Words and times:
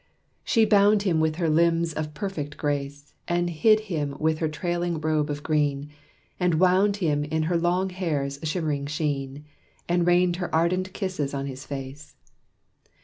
She 0.43 0.65
bound 0.65 1.03
him 1.03 1.19
with 1.19 1.35
her 1.35 1.47
limbs 1.47 1.93
of 1.93 2.15
perfect 2.15 2.57
grace, 2.57 3.13
And 3.27 3.51
hid 3.51 3.81
him 3.81 4.17
with 4.19 4.39
her 4.39 4.49
trailing 4.49 4.99
robe 4.99 5.29
of 5.29 5.43
green, 5.43 5.91
And 6.39 6.55
wound 6.59 6.97
him 6.97 7.23
in 7.23 7.43
her 7.43 7.55
long 7.55 7.91
hair's 7.91 8.39
shimmering 8.41 8.87
sheen, 8.87 9.45
And 9.87 10.07
rained 10.07 10.37
her 10.37 10.49
ardent 10.55 10.91
kisses 10.93 11.35
on 11.35 11.45
his 11.45 11.67
face. 11.67 12.15